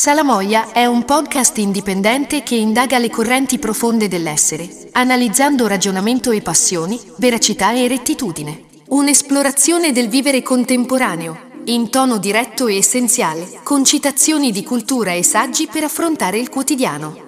Salamoia 0.00 0.70
è 0.70 0.86
un 0.86 1.04
podcast 1.04 1.58
indipendente 1.58 2.44
che 2.44 2.54
indaga 2.54 2.98
le 2.98 3.10
correnti 3.10 3.58
profonde 3.58 4.06
dell'essere, 4.06 4.68
analizzando 4.92 5.66
ragionamento 5.66 6.30
e 6.30 6.40
passioni, 6.40 7.00
veracità 7.16 7.72
e 7.72 7.88
rettitudine. 7.88 8.66
Un'esplorazione 8.90 9.90
del 9.90 10.06
vivere 10.08 10.40
contemporaneo, 10.40 11.36
in 11.64 11.90
tono 11.90 12.18
diretto 12.18 12.68
e 12.68 12.76
essenziale, 12.76 13.58
con 13.64 13.84
citazioni 13.84 14.52
di 14.52 14.62
cultura 14.62 15.14
e 15.14 15.24
saggi 15.24 15.66
per 15.66 15.82
affrontare 15.82 16.38
il 16.38 16.48
quotidiano. 16.48 17.18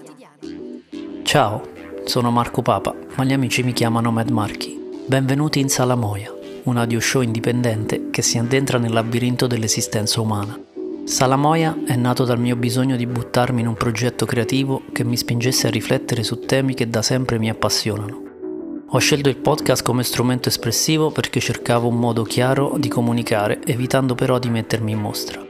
Ciao, 1.24 1.70
sono 2.04 2.30
Marco 2.30 2.62
Papa, 2.62 2.94
ma 3.16 3.24
gli 3.24 3.32
amici 3.32 3.64
mi 3.64 3.72
chiamano 3.72 4.12
Mad 4.12 4.30
Marchi. 4.30 4.78
Benvenuti 5.06 5.58
in 5.58 5.68
Salamoia, 5.68 6.32
un 6.62 6.76
audio 6.76 7.00
show 7.00 7.20
indipendente 7.20 8.10
che 8.10 8.22
si 8.22 8.38
addentra 8.38 8.78
nel 8.78 8.92
labirinto 8.92 9.48
dell'esistenza 9.48 10.20
umana. 10.20 10.56
Salamoia 11.04 11.78
è 11.84 11.96
nato 11.96 12.24
dal 12.24 12.38
mio 12.38 12.56
bisogno 12.56 12.96
di 12.96 13.06
buttarmi 13.06 13.60
in 13.60 13.66
un 13.66 13.74
progetto 13.74 14.26
creativo 14.26 14.82
che 14.92 15.04
mi 15.04 15.16
spingesse 15.16 15.66
a 15.66 15.70
riflettere 15.70 16.22
su 16.22 16.40
temi 16.40 16.74
che 16.74 16.88
da 16.88 17.02
sempre 17.02 17.38
mi 17.38 17.48
appassionano. 17.48 18.22
Ho 18.88 18.98
scelto 18.98 19.28
il 19.28 19.36
podcast 19.36 19.82
come 19.82 20.04
strumento 20.04 20.48
espressivo 20.48 21.10
perché 21.10 21.40
cercavo 21.40 21.88
un 21.88 21.96
modo 21.96 22.22
chiaro 22.22 22.74
di 22.78 22.88
comunicare, 22.88 23.60
evitando 23.64 24.14
però 24.14 24.38
di 24.38 24.50
mettermi 24.50 24.92
in 24.92 24.98
mostra. 24.98 25.44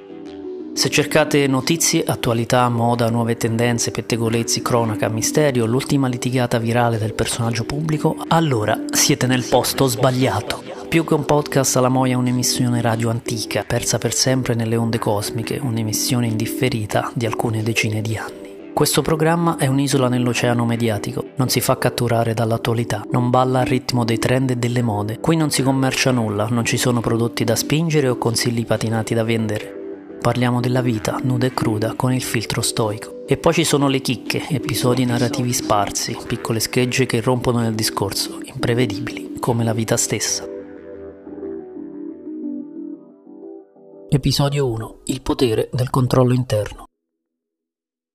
Se 0.72 0.88
cercate 0.88 1.46
notizie, 1.46 2.04
attualità, 2.04 2.68
moda, 2.68 3.10
nuove 3.10 3.36
tendenze, 3.36 3.90
pettegolezzi, 3.90 4.62
cronaca, 4.62 5.08
misterio, 5.08 5.66
l'ultima 5.66 6.08
litigata 6.08 6.58
virale 6.58 6.96
del 6.96 7.12
personaggio 7.12 7.64
pubblico, 7.64 8.16
allora 8.28 8.78
siete 8.90 9.26
nel 9.26 9.44
posto 9.44 9.86
sbagliato. 9.86 10.79
Più 10.90 11.04
che 11.04 11.14
un 11.14 11.24
podcast, 11.24 11.76
La 11.76 11.88
Moia 11.88 12.14
è 12.14 12.16
un'emissione 12.16 12.80
radio 12.80 13.10
antica, 13.10 13.62
persa 13.64 13.98
per 13.98 14.12
sempre 14.12 14.54
nelle 14.54 14.74
onde 14.74 14.98
cosmiche, 14.98 15.56
un'emissione 15.62 16.26
indifferita 16.26 17.12
di 17.14 17.26
alcune 17.26 17.62
decine 17.62 18.02
di 18.02 18.16
anni. 18.16 18.72
Questo 18.74 19.00
programma 19.00 19.56
è 19.56 19.68
un'isola 19.68 20.08
nell'oceano 20.08 20.64
mediatico, 20.64 21.26
non 21.36 21.48
si 21.48 21.60
fa 21.60 21.78
catturare 21.78 22.34
dall'attualità, 22.34 23.06
non 23.12 23.30
balla 23.30 23.60
al 23.60 23.66
ritmo 23.66 24.04
dei 24.04 24.18
trend 24.18 24.50
e 24.50 24.56
delle 24.56 24.82
mode. 24.82 25.20
Qui 25.20 25.36
non 25.36 25.52
si 25.52 25.62
commercia 25.62 26.10
nulla, 26.10 26.48
non 26.50 26.64
ci 26.64 26.76
sono 26.76 26.98
prodotti 26.98 27.44
da 27.44 27.54
spingere 27.54 28.08
o 28.08 28.18
consigli 28.18 28.66
patinati 28.66 29.14
da 29.14 29.22
vendere. 29.22 30.18
Parliamo 30.20 30.58
della 30.58 30.82
vita, 30.82 31.20
nuda 31.22 31.46
e 31.46 31.54
cruda, 31.54 31.94
con 31.94 32.12
il 32.12 32.22
filtro 32.22 32.62
stoico. 32.62 33.22
E 33.28 33.36
poi 33.36 33.52
ci 33.52 33.62
sono 33.62 33.86
le 33.86 34.00
chicche, 34.00 34.42
episodi 34.48 35.04
narrativi 35.04 35.52
sparsi, 35.52 36.16
piccole 36.26 36.58
schegge 36.58 37.06
che 37.06 37.20
rompono 37.20 37.60
nel 37.60 37.76
discorso, 37.76 38.40
imprevedibili, 38.42 39.34
come 39.38 39.62
la 39.62 39.72
vita 39.72 39.96
stessa. 39.96 40.49
Episodio 44.12 44.68
1. 44.68 45.02
Il 45.04 45.22
potere 45.22 45.68
del 45.72 45.88
controllo 45.88 46.34
interno. 46.34 46.86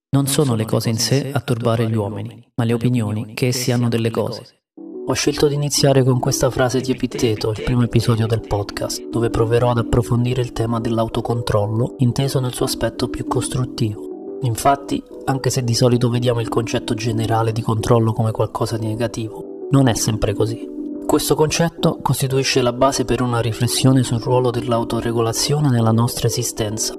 Non 0.09 0.27
sono 0.27 0.53
le 0.53 0.65
cose 0.65 0.89
in 0.89 0.97
sé 0.97 1.31
a 1.31 1.39
turbare 1.39 1.89
gli 1.89 1.95
uomini, 1.95 2.45
ma 2.55 2.65
le 2.65 2.73
opinioni 2.73 3.33
che 3.33 3.47
essi 3.47 3.71
hanno 3.71 3.87
delle 3.87 4.11
cose. 4.11 4.63
Ho 5.05 5.13
scelto 5.13 5.47
di 5.47 5.53
iniziare 5.53 6.03
con 6.03 6.19
questa 6.19 6.49
frase 6.49 6.81
di 6.81 6.91
Epitteto, 6.91 7.51
il 7.51 7.63
primo 7.63 7.83
episodio 7.83 8.27
del 8.27 8.41
podcast, 8.41 9.07
dove 9.07 9.29
proverò 9.29 9.71
ad 9.71 9.77
approfondire 9.77 10.41
il 10.41 10.51
tema 10.51 10.81
dell'autocontrollo, 10.81 11.95
inteso 11.99 12.41
nel 12.41 12.53
suo 12.53 12.65
aspetto 12.65 13.07
più 13.07 13.25
costruttivo. 13.25 14.39
Infatti, 14.41 15.01
anche 15.23 15.49
se 15.49 15.63
di 15.63 15.73
solito 15.73 16.09
vediamo 16.09 16.41
il 16.41 16.49
concetto 16.49 16.93
generale 16.93 17.53
di 17.53 17.61
controllo 17.61 18.11
come 18.11 18.31
qualcosa 18.31 18.77
di 18.77 18.87
negativo, 18.87 19.67
non 19.71 19.87
è 19.87 19.95
sempre 19.95 20.33
così. 20.33 20.74
Questo 21.05 21.35
concetto 21.35 21.99
costituisce 22.01 22.61
la 22.61 22.73
base 22.73 23.05
per 23.05 23.21
una 23.21 23.39
riflessione 23.39 24.03
sul 24.03 24.19
ruolo 24.19 24.49
dell'autoregolazione 24.49 25.69
nella 25.69 25.91
nostra 25.91 26.27
esistenza. 26.27 26.93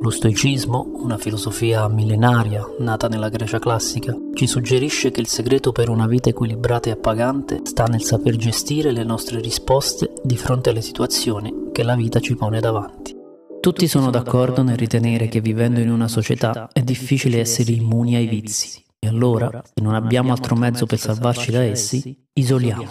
Lo 0.00 0.10
stoicismo, 0.10 0.90
una 0.96 1.18
filosofia 1.18 1.86
millenaria 1.88 2.64
nata 2.80 3.06
nella 3.06 3.28
Grecia 3.28 3.58
classica, 3.58 4.16
ci 4.34 4.46
suggerisce 4.46 5.10
che 5.10 5.20
il 5.20 5.28
segreto 5.28 5.72
per 5.72 5.88
una 5.88 6.06
vita 6.06 6.30
equilibrata 6.30 6.88
e 6.88 6.92
appagante 6.92 7.60
sta 7.62 7.84
nel 7.84 8.02
saper 8.02 8.36
gestire 8.36 8.90
le 8.90 9.04
nostre 9.04 9.40
risposte 9.40 10.12
di 10.22 10.36
fronte 10.36 10.70
alle 10.70 10.82
situazioni 10.82 11.68
che 11.70 11.84
la 11.84 11.94
vita 11.94 12.20
ci 12.20 12.34
pone 12.34 12.60
davanti. 12.60 13.14
Tutti 13.60 13.86
sono 13.86 14.10
d'accordo 14.10 14.62
nel 14.62 14.76
ritenere 14.76 15.28
che 15.28 15.40
vivendo 15.40 15.80
in 15.80 15.90
una 15.90 16.08
società 16.08 16.68
è 16.72 16.82
difficile 16.82 17.40
essere 17.40 17.72
immuni 17.72 18.16
ai 18.16 18.26
vizi. 18.26 18.82
E 18.98 19.06
allora, 19.06 19.62
se 19.62 19.82
non 19.82 19.94
abbiamo 19.94 20.32
altro 20.32 20.56
mezzo 20.56 20.86
per 20.86 20.98
salvarci 20.98 21.50
da 21.50 21.62
essi, 21.62 22.26
isoliamo. 22.32 22.88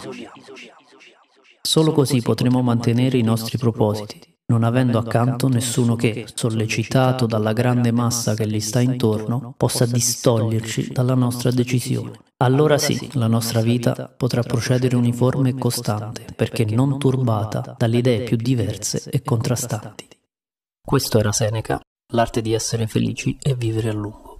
Solo 1.74 1.90
così 1.90 2.22
potremo 2.22 2.62
mantenere 2.62 3.18
i 3.18 3.22
nostri 3.22 3.58
propositi, 3.58 4.20
non 4.46 4.62
avendo 4.62 4.96
accanto 4.96 5.48
nessuno 5.48 5.96
che, 5.96 6.24
sollecitato 6.32 7.26
dalla 7.26 7.52
grande 7.52 7.90
massa 7.90 8.34
che 8.34 8.46
gli 8.46 8.60
sta 8.60 8.78
intorno, 8.78 9.54
possa 9.56 9.84
distoglierci 9.84 10.92
dalla 10.92 11.16
nostra 11.16 11.50
decisione. 11.50 12.12
Allora 12.36 12.78
sì, 12.78 13.10
la 13.14 13.26
nostra 13.26 13.60
vita 13.60 14.06
potrà 14.16 14.42
procedere 14.42 14.94
uniforme 14.94 15.48
e 15.48 15.54
costante, 15.56 16.26
perché 16.36 16.64
non 16.64 16.96
turbata 16.96 17.74
dalle 17.76 17.96
idee 17.96 18.22
più 18.22 18.36
diverse 18.36 19.10
e 19.10 19.22
contrastanti. 19.22 20.06
Questo 20.80 21.18
era 21.18 21.32
Seneca, 21.32 21.80
l'arte 22.12 22.40
di 22.40 22.52
essere 22.52 22.86
felici 22.86 23.36
e 23.42 23.56
vivere 23.56 23.88
a 23.88 23.94
lungo. 23.94 24.33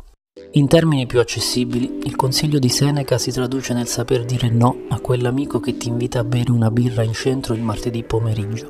In 0.54 0.66
termini 0.66 1.06
più 1.06 1.20
accessibili, 1.20 2.00
il 2.02 2.16
consiglio 2.16 2.58
di 2.58 2.68
Seneca 2.68 3.18
si 3.18 3.30
traduce 3.30 3.72
nel 3.72 3.86
saper 3.86 4.24
dire 4.24 4.50
no 4.50 4.78
a 4.88 4.98
quell'amico 4.98 5.60
che 5.60 5.76
ti 5.76 5.86
invita 5.86 6.18
a 6.18 6.24
bere 6.24 6.50
una 6.50 6.72
birra 6.72 7.04
in 7.04 7.12
centro 7.12 7.54
il 7.54 7.62
martedì 7.62 8.02
pomeriggio, 8.02 8.68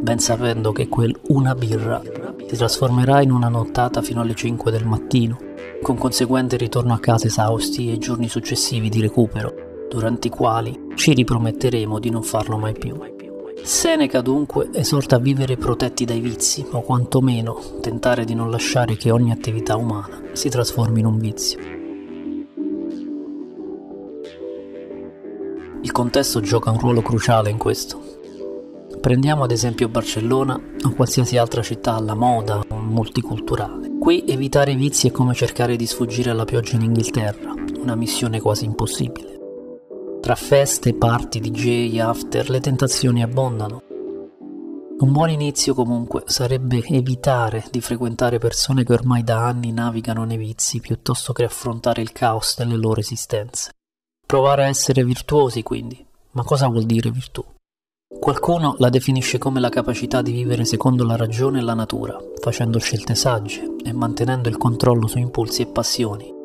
ben 0.00 0.18
sapendo 0.18 0.72
che 0.72 0.88
quel 0.88 1.14
una 1.28 1.54
birra 1.54 2.00
si 2.46 2.56
trasformerà 2.56 3.20
in 3.20 3.32
una 3.32 3.48
nottata 3.48 4.00
fino 4.00 4.22
alle 4.22 4.34
5 4.34 4.70
del 4.70 4.86
mattino, 4.86 5.36
con 5.82 5.98
conseguente 5.98 6.56
ritorno 6.56 6.94
a 6.94 7.00
casa 7.00 7.26
esausti 7.26 7.92
e 7.92 7.98
giorni 7.98 8.30
successivi 8.30 8.88
di 8.88 9.02
recupero, 9.02 9.86
durante 9.90 10.28
i 10.28 10.30
quali 10.30 10.86
ci 10.94 11.12
riprometteremo 11.12 11.98
di 11.98 12.08
non 12.08 12.22
farlo 12.22 12.56
mai 12.56 12.72
più. 12.72 13.16
Seneca 13.62 14.20
dunque 14.22 14.70
esorta 14.72 15.16
a 15.16 15.18
vivere 15.18 15.56
protetti 15.56 16.04
dai 16.04 16.20
vizi, 16.20 16.66
o 16.70 16.80
quantomeno 16.82 17.60
tentare 17.80 18.24
di 18.24 18.34
non 18.34 18.50
lasciare 18.50 18.96
che 18.96 19.10
ogni 19.10 19.30
attività 19.30 19.76
umana 19.76 20.20
si 20.32 20.48
trasformi 20.48 21.00
in 21.00 21.06
un 21.06 21.18
vizio. 21.18 21.58
Il 25.80 25.92
contesto 25.92 26.40
gioca 26.40 26.70
un 26.70 26.78
ruolo 26.78 27.02
cruciale 27.02 27.50
in 27.50 27.58
questo. 27.58 28.00
Prendiamo 29.00 29.44
ad 29.44 29.52
esempio 29.52 29.88
Barcellona 29.88 30.60
o 30.84 30.90
qualsiasi 30.90 31.36
altra 31.36 31.62
città 31.62 31.94
alla 31.94 32.14
moda 32.14 32.60
o 32.68 32.76
multiculturale. 32.76 33.96
Qui 33.98 34.24
evitare 34.26 34.74
vizi 34.74 35.08
è 35.08 35.10
come 35.12 35.34
cercare 35.34 35.76
di 35.76 35.86
sfuggire 35.86 36.30
alla 36.30 36.44
pioggia 36.44 36.74
in 36.74 36.82
Inghilterra, 36.82 37.54
una 37.80 37.94
missione 37.94 38.40
quasi 38.40 38.64
impossibile. 38.64 39.37
Tra 40.28 40.36
feste, 40.36 40.92
party, 40.92 41.40
DJ, 41.40 42.00
after, 42.00 42.50
le 42.50 42.60
tentazioni 42.60 43.22
abbondano. 43.22 43.82
Un 44.98 45.10
buon 45.10 45.30
inizio 45.30 45.72
comunque 45.72 46.24
sarebbe 46.26 46.84
evitare 46.84 47.64
di 47.70 47.80
frequentare 47.80 48.36
persone 48.36 48.84
che 48.84 48.92
ormai 48.92 49.24
da 49.24 49.46
anni 49.46 49.72
navigano 49.72 50.24
nei 50.24 50.36
vizi 50.36 50.80
piuttosto 50.80 51.32
che 51.32 51.44
affrontare 51.44 52.02
il 52.02 52.12
caos 52.12 52.58
delle 52.58 52.76
loro 52.76 53.00
esistenze. 53.00 53.72
Provare 54.26 54.64
a 54.64 54.68
essere 54.68 55.02
virtuosi 55.02 55.62
quindi. 55.62 56.06
Ma 56.32 56.42
cosa 56.44 56.68
vuol 56.68 56.84
dire 56.84 57.10
virtù? 57.10 57.42
Qualcuno 58.20 58.74
la 58.80 58.90
definisce 58.90 59.38
come 59.38 59.60
la 59.60 59.70
capacità 59.70 60.20
di 60.20 60.32
vivere 60.32 60.66
secondo 60.66 61.04
la 61.04 61.16
ragione 61.16 61.60
e 61.60 61.62
la 61.62 61.72
natura, 61.72 62.18
facendo 62.38 62.78
scelte 62.78 63.14
sagge 63.14 63.76
e 63.82 63.94
mantenendo 63.94 64.50
il 64.50 64.58
controllo 64.58 65.06
su 65.06 65.16
impulsi 65.16 65.62
e 65.62 65.68
passioni. 65.68 66.36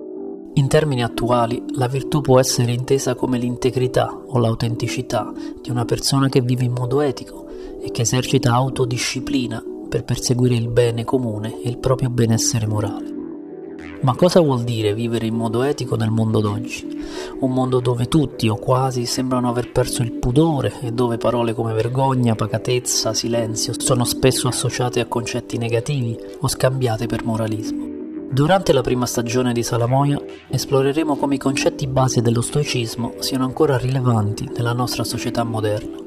In 0.56 0.68
termini 0.68 1.02
attuali, 1.02 1.64
la 1.78 1.88
virtù 1.88 2.22
può 2.22 2.40
essere 2.40 2.74
intesa 2.74 3.16
come 3.16 3.40
l'integrità 3.40 4.16
o 4.28 4.38
l'autenticità 4.38 5.34
di 5.60 5.72
una 5.72 5.84
persona 5.84 6.30
che 6.30 6.42
vive 6.42 6.64
in 6.64 6.74
modo 6.74 7.02
etico 7.02 7.48
e 7.82 7.90
che 7.90 8.04
esercita 8.04 8.54
autodisciplina 8.54 9.64
per 9.90 10.04
perseguire 10.04 10.54
il 10.54 10.68
bene 10.68 11.04
comune 11.06 11.60
e 11.60 11.70
il 11.70 11.80
proprio 11.80 12.12
benessere 12.12 12.68
morale. 12.68 13.12
Ma 14.02 14.16
cosa 14.16 14.42
vuol 14.42 14.64
dire 14.64 14.94
vivere 14.94 15.26
in 15.26 15.34
modo 15.34 15.64
etico 15.64 15.96
nel 15.96 16.12
mondo 16.12 16.40
d'oggi? 16.40 17.04
Un 17.40 17.52
mondo 17.52 17.80
dove 17.80 18.08
tutti 18.08 18.48
o 18.48 18.58
quasi 18.58 19.08
sembrano 19.08 19.50
aver 19.50 19.72
perso 19.72 20.04
il 20.04 20.12
pudore 20.12 20.74
e 20.82 20.92
dove 20.92 21.18
parole 21.18 21.54
come 21.54 21.74
vergogna, 21.74 22.36
pacatezza, 22.36 23.14
silenzio 23.16 23.74
sono 23.76 24.04
spesso 24.04 24.48
associate 24.48 25.00
a 25.00 25.08
concetti 25.08 25.58
negativi 25.58 26.16
o 26.42 26.48
scambiate 26.48 27.08
per 27.08 27.24
moralismo. 27.24 27.83
Durante 28.34 28.74
la 28.74 28.82
prima 28.82 29.06
stagione 29.06 29.54
di 29.54 29.62
Salamoia 29.62 30.20
esploreremo 30.50 31.18
come 31.18 31.36
i 31.36 31.38
concetti 31.38 31.86
base 31.86 32.24
dello 32.24 32.42
stoicismo 32.42 33.14
siano 33.20 33.44
ancora 33.44 33.78
rilevanti 33.78 34.50
nella 34.56 34.74
nostra 34.74 35.04
società 35.04 35.44
moderna. 35.44 35.98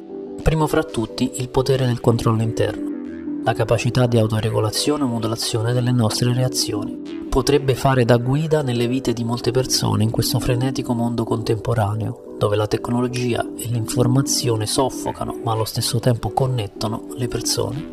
Primo 0.42 0.66
fra 0.66 0.82
tutti 0.82 1.34
il 1.36 1.48
potere 1.50 1.86
del 1.86 2.00
controllo 2.00 2.42
interno, 2.42 3.42
la 3.44 3.52
capacità 3.52 4.08
di 4.08 4.18
autoregolazione 4.18 5.04
o 5.04 5.06
modulazione 5.06 5.72
delle 5.72 5.92
nostre 5.92 6.34
reazioni. 6.34 7.00
Potrebbe 7.28 7.76
fare 7.76 8.04
da 8.04 8.16
guida 8.16 8.60
nelle 8.60 8.88
vite 8.88 9.12
di 9.12 9.22
molte 9.22 9.52
persone 9.52 10.02
in 10.02 10.10
questo 10.10 10.40
frenetico 10.40 10.94
mondo 10.94 11.22
contemporaneo, 11.22 12.34
dove 12.36 12.56
la 12.56 12.66
tecnologia 12.66 13.46
e 13.56 13.68
l'informazione 13.68 14.66
soffocano 14.66 15.38
ma 15.44 15.52
allo 15.52 15.64
stesso 15.64 16.00
tempo 16.00 16.30
connettono 16.30 17.06
le 17.14 17.28
persone. 17.28 17.88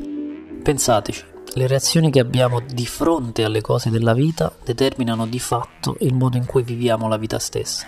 Pensateci, 0.63 1.32
Le 1.55 1.67
reazioni 1.67 2.09
che 2.09 2.19
abbiamo 2.19 2.61
di 2.61 2.87
fronte 2.87 3.43
alle 3.43 3.61
cose 3.61 3.91
della 3.91 4.15
vita 4.15 4.51
determinano 4.63 5.27
di 5.27 5.37
fatto 5.37 5.95
il 5.99 6.15
modo 6.15 6.35
in 6.35 6.47
cui 6.47 6.63
viviamo 6.63 7.07
la 7.07 7.17
vita 7.17 7.37
stessa. 7.37 7.85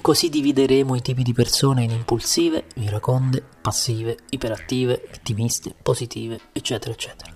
Così 0.00 0.30
divideremo 0.30 0.94
i 0.94 1.02
tipi 1.02 1.22
di 1.22 1.34
persone 1.34 1.82
in 1.82 1.90
impulsive, 1.90 2.64
iraconde, 2.76 3.44
passive, 3.60 4.16
iperattive, 4.30 5.10
ottimiste, 5.14 5.74
positive, 5.82 6.40
eccetera, 6.52 6.92
eccetera. 6.94 7.32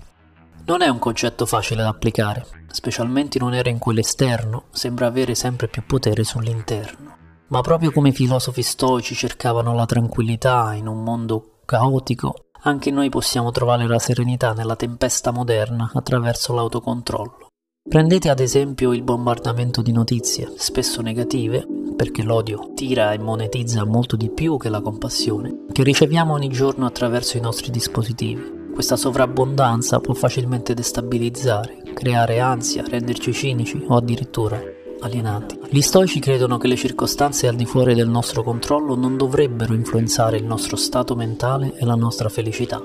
Non 0.64 0.80
è 0.80 0.88
un 0.88 0.98
concetto 0.98 1.44
facile 1.44 1.82
da 1.82 1.88
applicare, 1.88 2.46
specialmente 2.70 3.36
in 3.36 3.44
un'era 3.44 3.68
in 3.68 3.78
cui 3.78 3.92
l'esterno 3.92 4.64
sembra 4.70 5.08
avere 5.08 5.34
sempre 5.34 5.68
più 5.68 5.84
potere 5.84 6.24
sull'interno. 6.24 7.16
Ma 7.48 7.60
proprio 7.60 7.92
come 7.92 8.10
i 8.10 8.14
filosofi 8.14 8.62
stoici 8.62 9.14
cercavano 9.14 9.74
la 9.74 9.84
tranquillità 9.84 10.72
in 10.72 10.86
un 10.86 11.02
mondo 11.02 11.58
caotico, 11.66 12.50
anche 12.62 12.90
noi 12.90 13.08
possiamo 13.08 13.50
trovare 13.50 13.86
la 13.86 13.98
serenità 13.98 14.52
nella 14.52 14.76
tempesta 14.76 15.30
moderna 15.30 15.90
attraverso 15.94 16.52
l'autocontrollo. 16.52 17.48
Prendete 17.88 18.28
ad 18.28 18.40
esempio 18.40 18.92
il 18.92 19.02
bombardamento 19.02 19.80
di 19.82 19.90
notizie, 19.90 20.52
spesso 20.56 21.00
negative, 21.00 21.66
perché 21.96 22.22
l'odio 22.22 22.72
tira 22.74 23.12
e 23.12 23.18
monetizza 23.18 23.84
molto 23.84 24.16
di 24.16 24.30
più 24.30 24.58
che 24.58 24.68
la 24.68 24.80
compassione, 24.80 25.64
che 25.72 25.82
riceviamo 25.82 26.34
ogni 26.34 26.48
giorno 26.48 26.86
attraverso 26.86 27.36
i 27.36 27.40
nostri 27.40 27.70
dispositivi. 27.70 28.68
Questa 28.72 28.96
sovrabbondanza 28.96 29.98
può 30.00 30.14
facilmente 30.14 30.74
destabilizzare, 30.74 31.82
creare 31.94 32.38
ansia, 32.38 32.84
renderci 32.86 33.32
cinici 33.32 33.84
o 33.88 33.96
addirittura 33.96 34.60
alienati. 35.00 35.58
Gli 35.69 35.81
stoici 35.81 36.20
credono 36.20 36.58
che 36.58 36.69
le 36.69 36.76
circostanze 36.76 37.49
al 37.49 37.56
di 37.56 37.64
fuori 37.64 37.94
del 37.94 38.08
nostro 38.08 38.43
controllo 38.43 38.94
non 38.94 39.17
dovrebbero 39.17 39.75
influenzare 39.75 40.37
il 40.37 40.44
nostro 40.44 40.76
stato 40.76 41.14
mentale 41.14 41.75
e 41.76 41.85
la 41.85 41.94
nostra 41.94 42.29
felicità. 42.29 42.82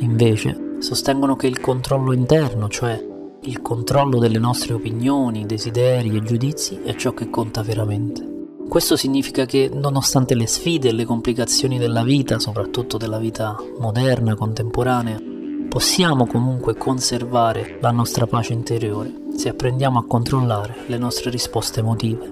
Invece, 0.00 0.76
sostengono 0.80 1.36
che 1.36 1.46
il 1.46 1.60
controllo 1.60 2.12
interno, 2.12 2.68
cioè 2.68 3.06
il 3.42 3.62
controllo 3.62 4.18
delle 4.18 4.38
nostre 4.38 4.74
opinioni, 4.74 5.46
desideri 5.46 6.16
e 6.16 6.22
giudizi, 6.22 6.80
è 6.82 6.94
ciò 6.94 7.12
che 7.12 7.30
conta 7.30 7.62
veramente. 7.62 8.28
Questo 8.68 8.96
significa 8.96 9.46
che 9.46 9.70
nonostante 9.72 10.34
le 10.34 10.46
sfide 10.46 10.90
e 10.90 10.92
le 10.92 11.04
complicazioni 11.04 11.78
della 11.78 12.04
vita, 12.04 12.38
soprattutto 12.38 12.98
della 12.98 13.18
vita 13.18 13.56
moderna, 13.78 14.36
contemporanea, 14.36 15.18
possiamo 15.70 16.26
comunque 16.26 16.74
conservare 16.74 17.78
la 17.80 17.92
nostra 17.92 18.26
pace 18.26 18.52
interiore 18.52 19.12
se 19.36 19.48
apprendiamo 19.48 20.00
a 20.00 20.04
controllare 20.04 20.74
le 20.88 20.98
nostre 20.98 21.30
risposte 21.30 21.78
emotive. 21.78 22.30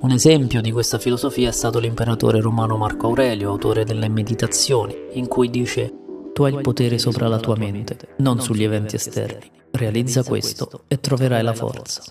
Un 0.00 0.10
esempio 0.10 0.60
di 0.60 0.72
questa 0.72 0.98
filosofia 0.98 1.48
è 1.48 1.52
stato 1.52 1.78
l'imperatore 1.78 2.40
romano 2.40 2.76
Marco 2.76 3.06
Aurelio, 3.06 3.50
autore 3.50 3.84
delle 3.84 4.08
Meditazioni, 4.08 4.96
in 5.12 5.28
cui 5.28 5.48
dice 5.48 5.92
Tu 6.34 6.42
hai 6.42 6.54
il 6.54 6.60
potere 6.60 6.98
sopra 6.98 7.28
la 7.28 7.38
tua 7.38 7.56
mente, 7.56 7.96
non 8.16 8.40
sugli 8.40 8.64
eventi 8.64 8.96
esterni. 8.96 9.48
Realizza 9.70 10.24
questo 10.24 10.82
e 10.88 10.98
troverai 10.98 11.44
la 11.44 11.54
forza. 11.54 12.02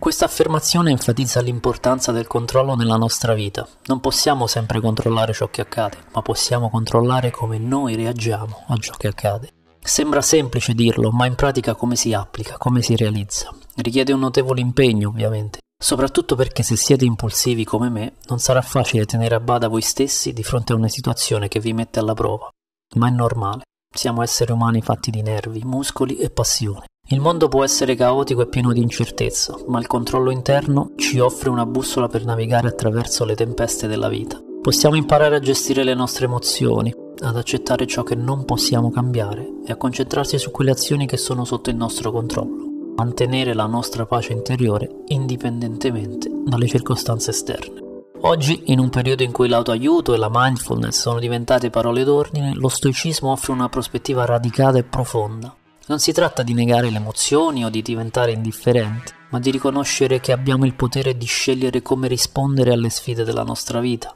Questa 0.00 0.24
affermazione 0.24 0.92
enfatizza 0.92 1.42
l'importanza 1.42 2.10
del 2.10 2.26
controllo 2.26 2.74
nella 2.74 2.96
nostra 2.96 3.34
vita. 3.34 3.68
Non 3.84 4.00
possiamo 4.00 4.46
sempre 4.46 4.80
controllare 4.80 5.34
ciò 5.34 5.50
che 5.50 5.60
accade, 5.60 5.98
ma 6.14 6.22
possiamo 6.22 6.70
controllare 6.70 7.30
come 7.30 7.58
noi 7.58 7.96
reagiamo 7.96 8.64
a 8.68 8.76
ciò 8.78 8.94
che 8.96 9.08
accade. 9.08 9.52
Sembra 9.78 10.22
semplice 10.22 10.72
dirlo, 10.72 11.10
ma 11.10 11.26
in 11.26 11.34
pratica 11.34 11.74
come 11.74 11.96
si 11.96 12.14
applica, 12.14 12.56
come 12.56 12.80
si 12.80 12.96
realizza. 12.96 13.54
Richiede 13.76 14.14
un 14.14 14.20
notevole 14.20 14.62
impegno, 14.62 15.10
ovviamente, 15.10 15.58
soprattutto 15.78 16.34
perché 16.34 16.62
se 16.62 16.76
siete 16.76 17.04
impulsivi 17.04 17.64
come 17.64 17.90
me, 17.90 18.14
non 18.28 18.38
sarà 18.38 18.62
facile 18.62 19.04
tenere 19.04 19.34
a 19.34 19.40
bada 19.40 19.68
voi 19.68 19.82
stessi 19.82 20.32
di 20.32 20.42
fronte 20.42 20.72
a 20.72 20.76
una 20.76 20.88
situazione 20.88 21.48
che 21.48 21.60
vi 21.60 21.74
mette 21.74 21.98
alla 21.98 22.14
prova. 22.14 22.48
Ma 22.94 23.08
è 23.08 23.10
normale. 23.10 23.64
Siamo 23.94 24.22
esseri 24.22 24.50
umani 24.50 24.80
fatti 24.80 25.10
di 25.10 25.20
nervi, 25.20 25.60
muscoli 25.62 26.16
e 26.16 26.30
passione. 26.30 26.86
Il 27.12 27.18
mondo 27.18 27.48
può 27.48 27.64
essere 27.64 27.96
caotico 27.96 28.42
e 28.42 28.46
pieno 28.46 28.72
di 28.72 28.80
incertezza, 28.80 29.58
ma 29.66 29.80
il 29.80 29.88
controllo 29.88 30.30
interno 30.30 30.92
ci 30.94 31.18
offre 31.18 31.50
una 31.50 31.66
bussola 31.66 32.06
per 32.06 32.24
navigare 32.24 32.68
attraverso 32.68 33.24
le 33.24 33.34
tempeste 33.34 33.88
della 33.88 34.08
vita. 34.08 34.40
Possiamo 34.62 34.94
imparare 34.94 35.34
a 35.34 35.40
gestire 35.40 35.82
le 35.82 35.94
nostre 35.94 36.26
emozioni, 36.26 36.94
ad 37.18 37.36
accettare 37.36 37.88
ciò 37.88 38.04
che 38.04 38.14
non 38.14 38.44
possiamo 38.44 38.92
cambiare 38.92 39.54
e 39.66 39.72
a 39.72 39.76
concentrarsi 39.76 40.38
su 40.38 40.52
quelle 40.52 40.70
azioni 40.70 41.06
che 41.06 41.16
sono 41.16 41.44
sotto 41.44 41.68
il 41.68 41.74
nostro 41.74 42.12
controllo. 42.12 42.92
Mantenere 42.94 43.54
la 43.54 43.66
nostra 43.66 44.06
pace 44.06 44.32
interiore 44.32 45.02
indipendentemente 45.06 46.30
dalle 46.46 46.68
circostanze 46.68 47.30
esterne. 47.30 47.88
Oggi, 48.20 48.62
in 48.66 48.78
un 48.78 48.88
periodo 48.88 49.24
in 49.24 49.32
cui 49.32 49.48
l'autoaiuto 49.48 50.14
e 50.14 50.16
la 50.16 50.30
mindfulness 50.30 51.00
sono 51.00 51.18
diventate 51.18 51.70
parole 51.70 52.04
d'ordine, 52.04 52.54
lo 52.54 52.68
stoicismo 52.68 53.32
offre 53.32 53.50
una 53.50 53.68
prospettiva 53.68 54.24
radicata 54.24 54.78
e 54.78 54.84
profonda 54.84 55.56
non 55.90 55.98
si 55.98 56.12
tratta 56.12 56.44
di 56.44 56.54
negare 56.54 56.88
le 56.88 56.98
emozioni 56.98 57.64
o 57.64 57.68
di 57.68 57.82
diventare 57.82 58.30
indifferenti, 58.30 59.12
ma 59.30 59.40
di 59.40 59.50
riconoscere 59.50 60.20
che 60.20 60.30
abbiamo 60.30 60.64
il 60.64 60.74
potere 60.74 61.16
di 61.16 61.26
scegliere 61.26 61.82
come 61.82 62.06
rispondere 62.06 62.72
alle 62.72 62.90
sfide 62.90 63.24
della 63.24 63.42
nostra 63.42 63.80
vita. 63.80 64.12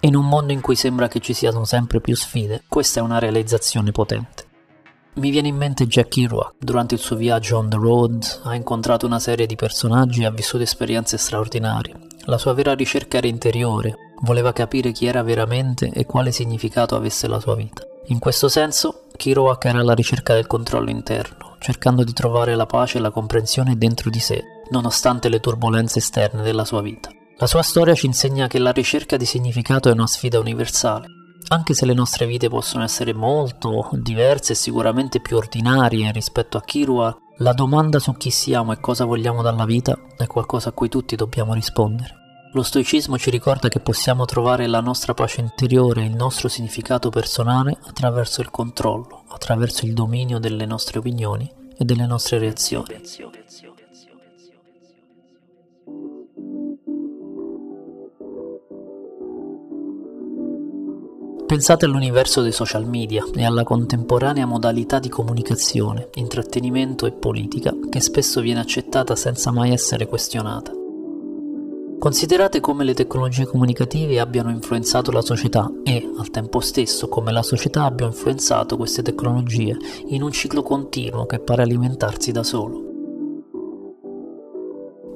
In 0.00 0.16
un 0.16 0.26
mondo 0.26 0.54
in 0.54 0.62
cui 0.62 0.74
sembra 0.74 1.06
che 1.06 1.20
ci 1.20 1.34
siano 1.34 1.66
sempre 1.66 2.00
più 2.00 2.16
sfide, 2.16 2.62
questa 2.66 3.00
è 3.00 3.02
una 3.02 3.18
realizzazione 3.18 3.92
potente. 3.92 4.46
Mi 5.16 5.28
viene 5.28 5.48
in 5.48 5.56
mente 5.56 5.86
Jack 5.86 6.08
Kerouac. 6.08 6.54
Durante 6.58 6.94
il 6.94 7.00
suo 7.00 7.16
viaggio 7.16 7.58
on 7.58 7.68
the 7.68 7.76
road 7.76 8.40
ha 8.44 8.54
incontrato 8.54 9.04
una 9.04 9.18
serie 9.18 9.44
di 9.44 9.56
personaggi 9.56 10.22
e 10.22 10.24
ha 10.24 10.30
vissuto 10.30 10.62
esperienze 10.62 11.18
straordinarie. 11.18 11.94
La 12.20 12.38
sua 12.38 12.54
vera 12.54 12.74
ricerca 12.74 13.18
era 13.18 13.26
interiore, 13.26 13.94
voleva 14.22 14.54
capire 14.54 14.92
chi 14.92 15.04
era 15.04 15.22
veramente 15.22 15.90
e 15.92 16.06
quale 16.06 16.32
significato 16.32 16.96
avesse 16.96 17.28
la 17.28 17.38
sua 17.38 17.54
vita. 17.54 17.82
In 18.06 18.18
questo 18.18 18.48
senso, 18.48 18.97
Kerouac 19.18 19.64
era 19.64 19.80
alla 19.80 19.94
ricerca 19.94 20.32
del 20.32 20.46
controllo 20.46 20.90
interno, 20.90 21.56
cercando 21.58 22.04
di 22.04 22.12
trovare 22.12 22.54
la 22.54 22.66
pace 22.66 22.98
e 22.98 23.00
la 23.00 23.10
comprensione 23.10 23.76
dentro 23.76 24.10
di 24.10 24.20
sé, 24.20 24.44
nonostante 24.70 25.28
le 25.28 25.40
turbulenze 25.40 25.98
esterne 25.98 26.42
della 26.42 26.64
sua 26.64 26.80
vita. 26.80 27.10
La 27.38 27.48
sua 27.48 27.62
storia 27.62 27.96
ci 27.96 28.06
insegna 28.06 28.46
che 28.46 28.60
la 28.60 28.70
ricerca 28.70 29.16
di 29.16 29.24
significato 29.24 29.88
è 29.88 29.92
una 29.92 30.06
sfida 30.06 30.38
universale. 30.38 31.08
Anche 31.48 31.74
se 31.74 31.84
le 31.84 31.94
nostre 31.94 32.26
vite 32.26 32.48
possono 32.48 32.84
essere 32.84 33.12
molto 33.12 33.90
diverse 33.92 34.52
e 34.52 34.56
sicuramente 34.56 35.20
più 35.20 35.36
ordinarie 35.36 36.12
rispetto 36.12 36.56
a 36.56 36.62
Kerouac, 36.62 37.16
la 37.38 37.52
domanda 37.52 37.98
su 37.98 38.16
chi 38.16 38.30
siamo 38.30 38.70
e 38.70 38.78
cosa 38.78 39.04
vogliamo 39.04 39.42
dalla 39.42 39.64
vita 39.64 39.98
è 40.16 40.28
qualcosa 40.28 40.68
a 40.68 40.72
cui 40.72 40.88
tutti 40.88 41.16
dobbiamo 41.16 41.54
rispondere. 41.54 42.27
Lo 42.52 42.62
stoicismo 42.62 43.18
ci 43.18 43.28
ricorda 43.28 43.68
che 43.68 43.78
possiamo 43.78 44.24
trovare 44.24 44.66
la 44.66 44.80
nostra 44.80 45.12
pace 45.12 45.42
interiore 45.42 46.02
e 46.02 46.06
il 46.06 46.14
nostro 46.14 46.48
significato 46.48 47.10
personale 47.10 47.76
attraverso 47.86 48.40
il 48.40 48.50
controllo, 48.50 49.24
attraverso 49.28 49.84
il 49.84 49.92
dominio 49.92 50.38
delle 50.38 50.64
nostre 50.64 50.98
opinioni 50.98 51.50
e 51.76 51.84
delle 51.84 52.06
nostre 52.06 52.38
reazioni. 52.38 52.86
Pensate 61.46 61.84
all'universo 61.84 62.42
dei 62.42 62.52
social 62.52 62.86
media 62.86 63.24
e 63.34 63.44
alla 63.44 63.62
contemporanea 63.62 64.46
modalità 64.46 64.98
di 64.98 65.08
comunicazione, 65.08 66.08
intrattenimento 66.14 67.06
e 67.06 67.12
politica 67.12 67.74
che 67.88 68.00
spesso 68.00 68.40
viene 68.40 68.60
accettata 68.60 69.16
senza 69.16 69.50
mai 69.50 69.72
essere 69.72 70.06
questionata. 70.06 70.77
Considerate 71.98 72.60
come 72.60 72.84
le 72.84 72.94
tecnologie 72.94 73.44
comunicative 73.44 74.20
abbiano 74.20 74.50
influenzato 74.50 75.10
la 75.10 75.20
società 75.20 75.68
e, 75.82 76.08
al 76.16 76.30
tempo 76.30 76.60
stesso, 76.60 77.08
come 77.08 77.32
la 77.32 77.42
società 77.42 77.84
abbia 77.84 78.06
influenzato 78.06 78.76
queste 78.76 79.02
tecnologie 79.02 79.76
in 80.06 80.22
un 80.22 80.30
ciclo 80.30 80.62
continuo 80.62 81.26
che 81.26 81.40
pare 81.40 81.62
alimentarsi 81.62 82.30
da 82.30 82.44
solo. 82.44 82.84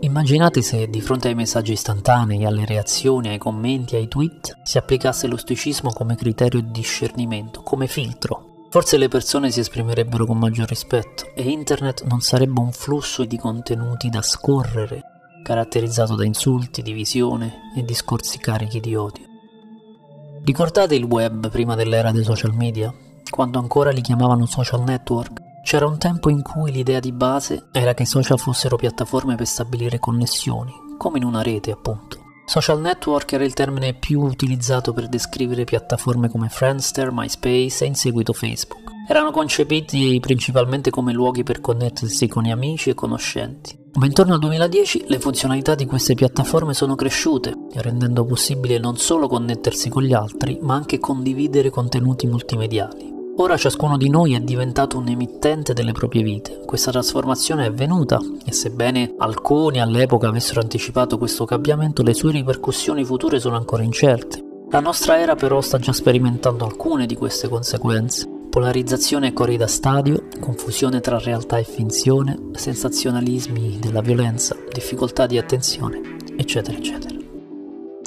Immaginate 0.01 0.61
se 0.61 0.89
di 0.89 1.01
fronte 1.01 1.29
ai 1.29 1.37
messaggi 1.37 1.71
istantanei, 1.71 2.45
alle 2.45 2.65
reazioni, 2.67 3.29
ai 3.29 3.39
commenti, 3.39 3.95
ai 3.95 4.09
tweet, 4.09 4.59
si 4.65 4.77
applicasse 4.77 5.29
lo 5.29 5.37
stoicismo 5.37 5.93
come 5.93 6.17
criterio 6.17 6.61
di 6.61 6.73
discernimento, 6.73 7.62
come 7.62 7.87
filtro. 7.87 8.67
Forse 8.71 8.97
le 8.97 9.07
persone 9.07 9.53
si 9.53 9.61
esprimerebbero 9.61 10.27
con 10.27 10.39
maggior 10.39 10.67
rispetto 10.67 11.31
e 11.37 11.49
internet 11.49 12.03
non 12.07 12.21
sarebbe 12.21 12.59
un 12.59 12.73
flusso 12.73 13.25
di 13.25 13.39
contenuti 13.39 14.09
da 14.09 14.23
scorrere 14.23 15.12
caratterizzato 15.43 16.15
da 16.15 16.25
insulti, 16.25 16.83
divisione 16.83 17.73
e 17.77 17.85
discorsi 17.85 18.39
carichi 18.39 18.81
di 18.81 18.95
odio. 18.95 19.27
Ricordate 20.45 20.95
il 20.95 21.05
web 21.05 21.51
prima 21.51 21.75
dell'era 21.75 22.11
dei 22.11 22.25
social 22.25 22.55
media? 22.55 22.93
Quando 23.29 23.59
ancora 23.59 23.91
li 23.91 24.01
chiamavano 24.01 24.47
social 24.47 24.83
network? 24.83 25.41
C'era 25.65 25.87
un 25.87 25.99
tempo 25.99 26.29
in 26.29 26.43
cui 26.43 26.73
l'idea 26.73 26.99
di 26.99 27.13
base 27.13 27.69
era 27.71 27.95
che 27.95 28.03
i 28.03 28.07
social 28.07 28.39
fossero 28.39 28.77
piattaforme 28.77 29.37
per 29.37 29.47
stabilire 29.47 29.99
connessioni, 29.99 30.73
come 30.99 31.19
in 31.19 31.25
una 31.25 31.43
rete 31.43 31.71
appunto. 31.71 32.19
Social 32.45 32.81
network 32.81 33.33
era 33.33 33.45
il 33.45 33.55
termine 33.55 33.95
più 33.95 34.21
utilizzato 34.21 34.93
per 34.93 35.09
descrivere 35.09 35.65
piattaforme 35.65 36.29
come 36.29 36.49
Friendster, 36.49 37.11
MySpace 37.13 37.85
e 37.85 37.87
in 37.87 37.95
seguito 37.95 38.33
Facebook. 38.33 38.91
Erano 39.09 39.31
concepiti 39.31 40.19
principalmente 40.21 40.91
come 40.91 41.13
luoghi 41.13 41.45
per 41.45 41.61
connettersi 41.61 42.27
con 42.27 42.43
gli 42.43 42.51
amici 42.51 42.91
e 42.91 42.95
conoscenti. 42.95 43.82
Ma 43.95 44.07
intorno 44.07 44.33
al 44.33 44.41
2010 44.41 45.05
le 45.09 45.19
funzionalità 45.19 45.75
di 45.75 45.85
queste 45.85 46.15
piattaforme 46.15 46.73
sono 46.73 46.95
cresciute, 46.95 47.55
rendendo 47.75 48.25
possibile 48.25 48.79
non 48.79 48.97
solo 48.97 49.29
connettersi 49.29 49.91
con 49.91 50.03
gli 50.03 50.15
altri, 50.15 50.59
ma 50.63 50.75
anche 50.75 50.99
condividere 50.99 51.69
contenuti 51.69 52.27
multimediali. 52.27 53.13
Ora 53.37 53.57
ciascuno 53.59 53.99
di 53.99 54.09
noi 54.09 54.35
è 54.35 54.41
diventato 54.41 54.97
un 54.97 55.09
emittente 55.09 55.75
delle 55.75 55.93
proprie 55.93 56.23
vite. 56.23 56.63
Questa 56.65 56.91
trasformazione 56.91 57.67
è 57.67 57.71
venuta 57.71 58.19
e 58.47 58.53
sebbene 58.53 59.15
alcuni 59.19 59.81
all'epoca 59.81 60.29
avessero 60.29 60.61
anticipato 60.61 61.19
questo 61.19 61.45
cambiamento, 61.45 62.03
le 62.03 62.15
sue 62.15 62.33
ripercussioni 62.33 63.05
future 63.05 63.41
sono 63.41 63.57
ancora 63.57 63.83
incerte. 63.83 64.43
La 64.71 64.81
nostra 64.81 65.19
era 65.19 65.35
però 65.35 65.61
sta 65.61 65.79
già 65.79 65.93
sperimentando 65.93 66.65
alcune 66.65 67.05
di 67.05 67.15
queste 67.15 67.49
conseguenze. 67.49 68.42
Polarizzazione 68.52 69.28
e 69.28 69.32
corrida 69.32 69.66
stadio, 69.66 70.28
confusione 70.38 71.00
tra 71.00 71.18
realtà 71.18 71.56
e 71.56 71.64
finzione, 71.64 72.50
sensazionalismi 72.52 73.78
della 73.78 74.02
violenza, 74.02 74.54
difficoltà 74.71 75.25
di 75.25 75.38
attenzione, 75.38 76.18
eccetera, 76.37 76.76
eccetera. 76.76 77.16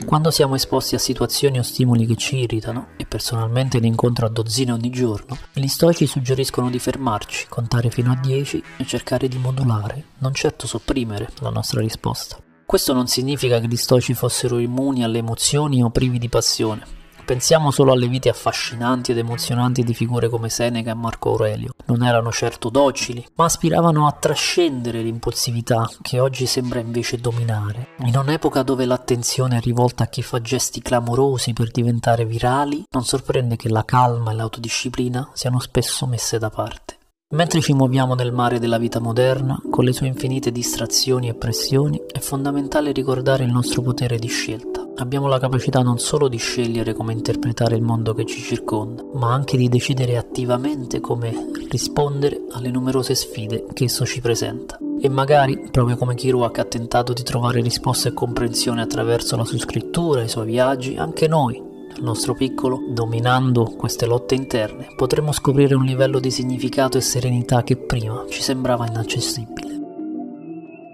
Quando 0.05 0.29
siamo 0.29 0.53
esposti 0.53 0.93
a 0.93 0.99
situazioni 0.99 1.57
o 1.57 1.63
stimoli 1.63 2.05
che 2.05 2.15
ci 2.15 2.37
irritano, 2.37 2.89
e 2.95 3.07
personalmente 3.07 3.79
ne 3.79 3.87
incontro 3.87 4.27
a 4.27 4.29
dozzine 4.29 4.71
ogni 4.71 4.91
giorno, 4.91 5.35
gli 5.51 5.65
stoici 5.65 6.05
suggeriscono 6.05 6.69
di 6.69 6.77
fermarci, 6.77 7.47
contare 7.49 7.89
fino 7.89 8.11
a 8.11 8.15
10 8.15 8.63
e 8.77 8.85
cercare 8.85 9.27
di 9.27 9.39
modulare, 9.39 10.09
non 10.19 10.31
certo 10.35 10.67
sopprimere, 10.67 11.27
la 11.39 11.49
nostra 11.49 11.81
risposta. 11.81 12.37
Questo 12.67 12.93
non 12.93 13.07
significa 13.07 13.59
che 13.59 13.65
gli 13.65 13.77
stoici 13.77 14.13
fossero 14.13 14.59
immuni 14.59 15.03
alle 15.03 15.17
emozioni 15.17 15.81
o 15.81 15.89
privi 15.89 16.19
di 16.19 16.29
passione, 16.29 17.03
Pensiamo 17.25 17.71
solo 17.71 17.91
alle 17.91 18.07
vite 18.07 18.29
affascinanti 18.29 19.09
ed 19.09 19.17
emozionanti 19.17 19.81
di 19.81 19.95
figure 19.95 20.29
come 20.29 20.47
Seneca 20.47 20.91
e 20.91 20.93
Marco 20.93 21.31
Aurelio. 21.31 21.73
Non 21.85 22.03
erano 22.03 22.31
certo 22.31 22.69
docili, 22.69 23.25
ma 23.33 23.45
aspiravano 23.45 24.05
a 24.05 24.11
trascendere 24.11 25.01
l'impulsività 25.01 25.89
che 26.03 26.19
oggi 26.19 26.45
sembra 26.45 26.79
invece 26.79 27.17
dominare. 27.17 27.87
In 28.01 28.15
un'epoca 28.15 28.61
dove 28.61 28.85
l'attenzione 28.85 29.57
è 29.57 29.59
rivolta 29.59 30.03
a 30.03 30.07
chi 30.07 30.21
fa 30.21 30.39
gesti 30.39 30.83
clamorosi 30.83 31.53
per 31.53 31.71
diventare 31.71 32.25
virali, 32.25 32.83
non 32.91 33.03
sorprende 33.03 33.55
che 33.55 33.69
la 33.69 33.83
calma 33.83 34.29
e 34.29 34.35
l'autodisciplina 34.35 35.31
siano 35.33 35.59
spesso 35.59 36.05
messe 36.05 36.37
da 36.37 36.51
parte. 36.51 36.97
Mentre 37.29 37.59
ci 37.59 37.73
muoviamo 37.73 38.13
nel 38.13 38.31
mare 38.31 38.59
della 38.59 38.77
vita 38.77 38.99
moderna, 38.99 39.59
con 39.71 39.83
le 39.83 39.93
sue 39.93 40.05
infinite 40.05 40.51
distrazioni 40.51 41.27
e 41.27 41.33
pressioni, 41.33 41.99
è 42.11 42.19
fondamentale 42.19 42.91
ricordare 42.91 43.43
il 43.43 43.51
nostro 43.51 43.81
potere 43.81 44.19
di 44.19 44.27
scelta. 44.27 44.87
Abbiamo 44.97 45.25
la 45.25 45.39
capacità 45.39 45.81
non 45.81 45.97
solo 45.97 46.27
di 46.27 46.37
scegliere 46.37 46.93
come 46.93 47.13
interpretare 47.13 47.75
il 47.75 47.81
mondo 47.81 48.13
che 48.13 48.25
ci 48.25 48.41
circonda, 48.41 49.03
ma 49.13 49.33
anche 49.33 49.57
di 49.57 49.67
decidere 49.69 50.17
attivamente 50.17 50.99
come 50.99 51.49
rispondere 51.67 52.43
alle 52.51 52.69
numerose 52.69 53.15
sfide 53.15 53.65
che 53.73 53.85
esso 53.85 54.05
ci 54.05 54.21
presenta. 54.21 54.77
E 55.01 55.09
magari, 55.09 55.69
proprio 55.71 55.97
come 55.97 56.13
Kerouac 56.13 56.59
ha 56.59 56.65
tentato 56.65 57.11
di 57.11 57.23
trovare 57.23 57.59
risposte 57.59 58.09
e 58.09 58.13
comprensione 58.13 58.83
attraverso 58.83 59.35
la 59.35 59.45
sua 59.45 59.57
scrittura 59.57 60.21
i 60.21 60.29
suoi 60.29 60.45
viaggi, 60.45 60.95
anche 60.95 61.27
noi, 61.27 61.64
nel 61.95 62.03
nostro 62.03 62.33
piccolo, 62.33 62.79
dominando 62.89 63.63
queste 63.63 64.05
lotte 64.05 64.35
interne, 64.35 64.87
potremo 64.97 65.31
scoprire 65.31 65.75
un 65.75 65.85
livello 65.85 66.19
di 66.19 66.29
significato 66.29 66.97
e 66.97 67.01
serenità 67.01 67.63
che 67.63 67.77
prima 67.77 68.25
ci 68.29 68.41
sembrava 68.41 68.85
inaccessibile. 68.85 69.79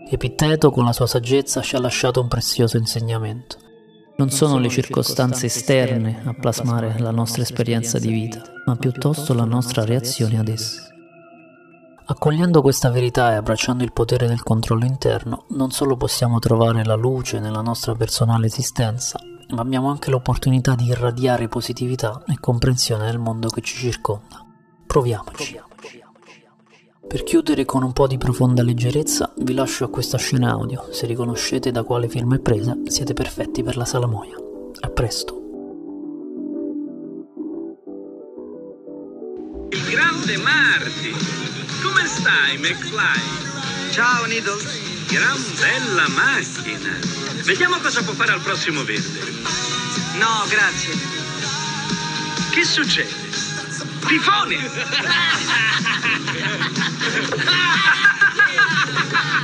Epitteto 0.08 0.70
con 0.70 0.86
la 0.86 0.94
sua 0.94 1.08
saggezza 1.08 1.62
ci 1.62 1.76
ha 1.76 1.80
lasciato 1.80 2.22
un 2.22 2.28
prezioso 2.28 2.78
insegnamento. 2.78 3.58
Non 4.18 4.30
sono 4.30 4.60
le 4.60 4.70
circostanze 4.70 5.48
esterne 5.48 6.22
a 6.24 6.34
plasmare 6.34 7.00
la 7.00 7.12
nostra 7.12 7.42
esperienza 7.42 7.98
di 7.98 8.12
vita, 8.12 8.44
ma 8.68 8.76
piuttosto 8.76 9.34
la 9.34 9.46
nostra 9.46 9.84
reazione 9.84 10.38
ad 10.38 10.50
esse. 10.50 10.90
Accogliendo 12.06 12.62
questa 12.62 12.92
verità 12.92 13.32
e 13.32 13.36
abbracciando 13.36 13.84
il 13.84 13.94
potere 13.94 14.28
del 14.28 14.44
controllo 14.44 14.86
interno, 14.86 15.46
non 15.50 15.72
solo 15.72 15.96
possiamo 15.96 16.38
trovare 16.40 16.84
la 16.84 16.96
luce 16.96 17.40
nella 17.40 17.62
nostra 17.62 17.96
personale 17.96 18.48
esistenza, 18.48 19.18
ma 19.52 19.62
abbiamo 19.62 19.90
anche 19.90 20.10
l'opportunità 20.10 20.76
di 20.76 20.86
irradiare 20.86 21.48
positività 21.48 22.24
e 22.28 22.38
comprensione 22.40 23.06
nel 23.06 23.20
mondo 23.20 23.50
che 23.50 23.62
ci 23.62 23.78
circonda. 23.78 24.46
Proviamoci. 24.86 25.60
Per 27.08 27.24
chiudere 27.24 27.66
con 27.66 27.84
un 27.84 27.92
po' 27.92 28.08
di 28.08 28.18
profonda 28.18 28.64
leggerezza, 28.64 29.34
vi 29.40 29.54
lascio 29.54 29.84
a 29.84 29.90
questa 29.90 30.18
scena 30.18 30.52
audio. 30.52 30.88
Se 30.92 31.06
riconoscete 31.06 31.72
da 31.72 31.84
quale 31.84 32.08
film 32.08 32.36
è 32.36 32.40
presa, 32.40 32.78
siete 32.86 33.14
perfetti 33.14 33.64
per 33.64 33.76
la 33.76 33.86
salamoia. 33.86 34.38
A 34.80 34.90
presto. 34.90 35.36
Il 39.72 39.84
grande 39.90 40.38
Marty! 40.38 41.12
Come 41.84 42.06
stai, 42.06 42.58
McFly? 42.58 43.92
Ciao, 43.92 44.26
Needles. 44.26 44.91
Gran 45.12 45.44
bella 45.60 46.08
macchina. 46.08 46.98
Vediamo 47.44 47.78
cosa 47.80 48.02
può 48.02 48.14
fare 48.14 48.32
al 48.32 48.40
prossimo 48.40 48.86
verde. 48.86 49.20
No, 50.18 50.46
grazie. 50.48 50.94
Che 52.52 52.64
succede? 52.64 53.14
Tifone! 54.08 54.56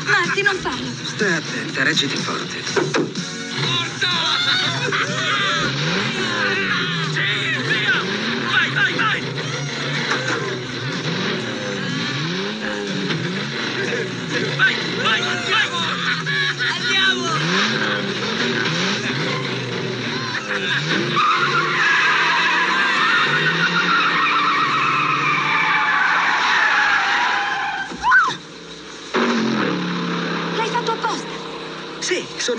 Marti, 0.06 0.42
non 0.42 0.58
farlo. 0.62 0.88
Stai 1.04 1.34
attenta, 1.34 1.84
reggiti 1.84 2.16
forte. 2.16 3.17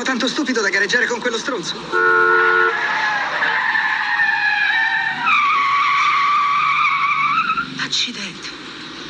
Tanto 0.09 0.27
stupido 0.27 0.63
da 0.63 0.71
gareggiare 0.71 1.05
con 1.05 1.21
quello 1.21 1.37
stronzo. 1.37 1.75
Accidenti. 7.77 8.49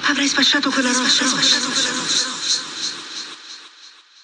Avrei 0.07 0.27
sfasciato 0.27 0.71
quella 0.71 0.91
rossa. 0.91 1.98